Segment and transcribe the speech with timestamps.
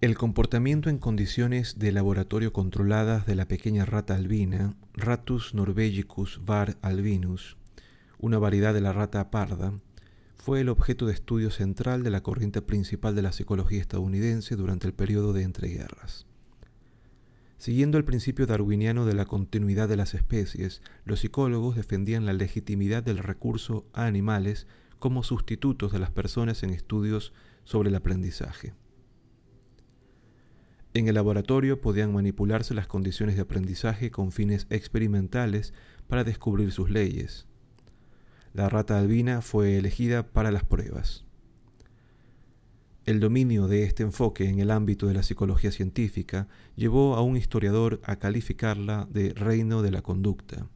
[0.00, 6.78] El comportamiento en condiciones de laboratorio controladas de la pequeña rata albina, Ratus norvegicus var
[6.82, 7.56] albinus,
[8.18, 9.74] una variedad de la rata parda,
[10.36, 14.86] fue el objeto de estudio central de la corriente principal de la psicología estadounidense durante
[14.86, 16.28] el periodo de entreguerras.
[17.58, 23.02] Siguiendo el principio darwiniano de la continuidad de las especies, los psicólogos defendían la legitimidad
[23.02, 24.68] del recurso a animales
[25.00, 27.32] como sustitutos de las personas en estudios
[27.64, 28.74] sobre el aprendizaje.
[30.94, 35.74] En el laboratorio podían manipularse las condiciones de aprendizaje con fines experimentales
[36.06, 37.46] para descubrir sus leyes.
[38.54, 41.27] La rata albina fue elegida para las pruebas.
[43.08, 47.38] El dominio de este enfoque en el ámbito de la psicología científica llevó a un
[47.38, 50.68] historiador a calificarla de reino de la conducta.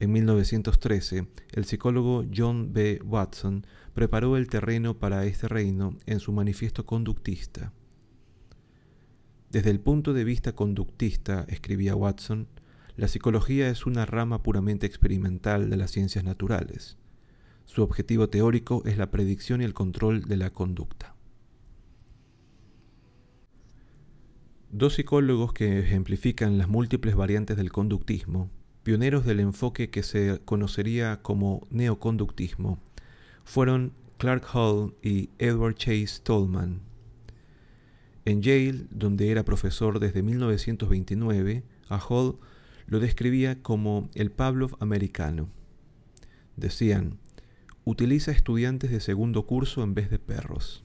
[0.00, 3.00] En 1913, el psicólogo John B.
[3.04, 7.72] Watson preparó el terreno para este reino en su manifiesto conductista.
[9.48, 12.48] Desde el punto de vista conductista, escribía Watson,
[12.96, 16.96] la psicología es una rama puramente experimental de las ciencias naturales.
[17.64, 21.14] Su objetivo teórico es la predicción y el control de la conducta.
[24.78, 28.48] Dos psicólogos que ejemplifican las múltiples variantes del conductismo,
[28.84, 32.78] pioneros del enfoque que se conocería como neoconductismo,
[33.42, 36.78] fueron Clark Hall y Edward Chase Tolman.
[38.24, 42.38] En Yale, donde era profesor desde 1929, a Hall
[42.86, 45.48] lo describía como el Pavlov americano.
[46.54, 47.18] Decían,
[47.84, 50.84] utiliza estudiantes de segundo curso en vez de perros.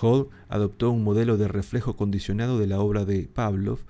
[0.00, 3.80] Hall adoptó un modelo de reflejo condicionado de la obra de Pavlov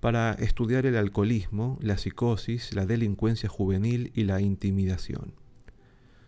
[0.00, 5.32] para estudiar el alcoholismo, la psicosis, la delincuencia juvenil y la intimidación.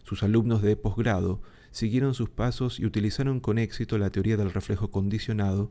[0.05, 1.43] Sus alumnos de posgrado
[1.73, 5.71] siguieron sus pasos y utilizaron con éxito la teoría del reflejo condicionado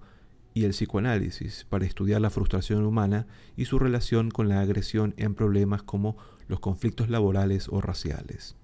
[0.54, 3.28] y el psicoanálisis para estudiar la frustración humana
[3.58, 6.18] y su relación con la agresión en problemas como
[6.48, 8.56] los conflictos laborales o raciales.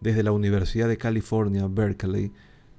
[0.00, 2.32] Desde la Universidad de California, Berkeley,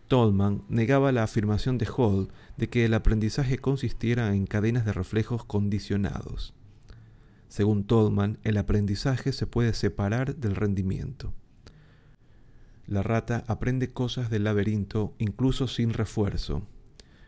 [0.08, 5.46] Tolman negaba la afirmación de Hall de que el aprendizaje consistiera en cadenas de reflejos
[5.46, 6.53] condicionados.
[7.47, 11.34] Según Tolman, el aprendizaje se puede separar del rendimiento.
[12.86, 16.68] La rata aprende cosas del laberinto incluso sin refuerzo,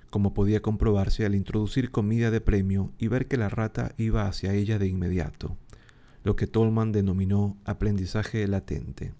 [0.09, 4.53] como podía comprobarse al introducir comida de premio y ver que la rata iba hacia
[4.53, 5.57] ella de inmediato,
[6.23, 9.13] lo que Tolman denominó aprendizaje latente.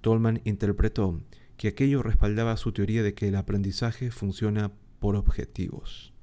[0.00, 1.20] Tolman interpretó
[1.58, 4.70] que aquello respaldaba su teoría de que el aprendizaje funciona
[5.00, 6.14] por objetivos.